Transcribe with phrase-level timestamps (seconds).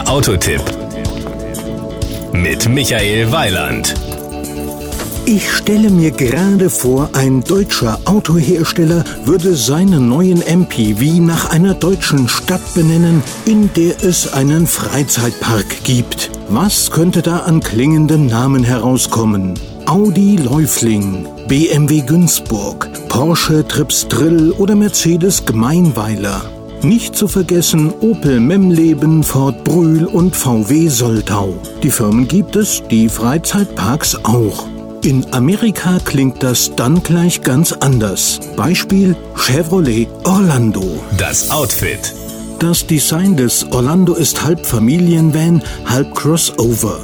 [0.00, 0.62] Der Autotipp
[2.32, 3.94] mit Michael Weiland.
[5.26, 12.28] Ich stelle mir gerade vor, ein deutscher Autohersteller würde seinen neuen MPV nach einer deutschen
[12.30, 16.30] Stadt benennen, in der es einen Freizeitpark gibt.
[16.48, 19.52] Was könnte da an klingenden Namen herauskommen?
[19.84, 26.40] Audi Läufling, BMW Günzburg, Porsche Tripsdrill oder Mercedes Gmeinweiler.
[26.82, 31.54] Nicht zu vergessen Opel Memleben, Ford Brühl und VW Soltau.
[31.82, 34.66] Die Firmen gibt es, die Freizeitparks auch.
[35.04, 38.40] In Amerika klingt das dann gleich ganz anders.
[38.56, 41.02] Beispiel Chevrolet Orlando.
[41.18, 42.14] Das Outfit.
[42.58, 46.98] Das Design des Orlando ist halb Familienvan, halb Crossover.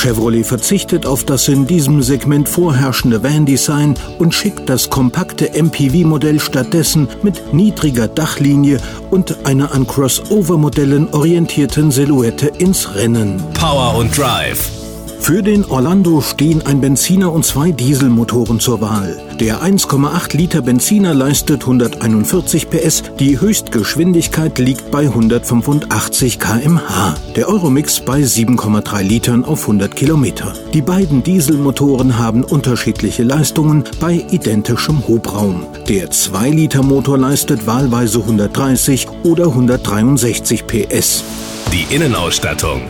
[0.00, 7.06] Chevrolet verzichtet auf das in diesem Segment vorherrschende Van-Design und schickt das kompakte MPV-Modell stattdessen
[7.22, 8.78] mit niedriger Dachlinie
[9.10, 13.42] und einer an Crossover-Modellen orientierten Silhouette ins Rennen.
[13.52, 14.79] Power und Drive.
[15.20, 19.20] Für den Orlando stehen ein Benziner und zwei Dieselmotoren zur Wahl.
[19.38, 27.14] Der 1,8 Liter Benziner leistet 141 PS, die Höchstgeschwindigkeit liegt bei 185 km/h.
[27.36, 30.54] Der Euromix bei 7,3 Litern auf 100 Kilometer.
[30.72, 35.66] Die beiden Dieselmotoren haben unterschiedliche Leistungen bei identischem Hubraum.
[35.86, 41.22] Der 2 Liter Motor leistet wahlweise 130 oder 163 PS.
[41.72, 42.80] Die Innenausstattung.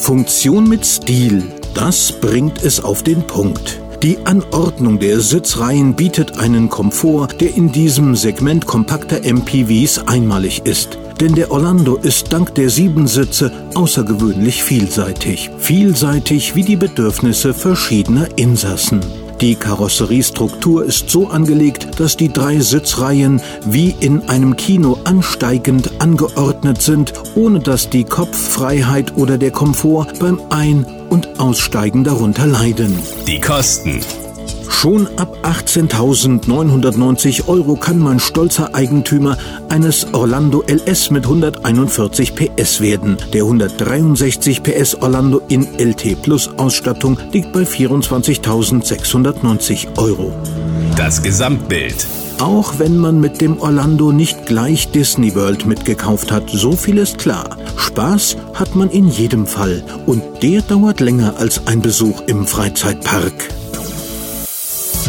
[0.00, 1.42] Funktion mit Stil,
[1.74, 3.80] das bringt es auf den Punkt.
[4.02, 10.98] Die Anordnung der Sitzreihen bietet einen Komfort, der in diesem Segment kompakter MPVs einmalig ist.
[11.20, 15.50] Denn der Orlando ist dank der sieben Sitze außergewöhnlich vielseitig.
[15.58, 19.00] Vielseitig wie die Bedürfnisse verschiedener Insassen.
[19.40, 26.82] Die Karosseriestruktur ist so angelegt, dass die drei Sitzreihen wie in einem Kino ansteigend angeordnet
[26.82, 32.98] sind, ohne dass die Kopffreiheit oder der Komfort beim Ein- und Aussteigen darunter leiden.
[33.26, 34.00] Die Kosten.
[34.70, 39.36] Schon ab 18.990 Euro kann man stolzer Eigentümer
[39.68, 43.18] eines Orlando LS mit 141 PS werden.
[43.34, 50.32] Der 163 PS Orlando in LT Plus Ausstattung liegt bei 24.690 Euro.
[50.96, 52.06] Das Gesamtbild.
[52.38, 57.18] Auch wenn man mit dem Orlando nicht gleich Disney World mitgekauft hat, so viel ist
[57.18, 57.58] klar.
[57.76, 63.59] Spaß hat man in jedem Fall und der dauert länger als ein Besuch im Freizeitpark.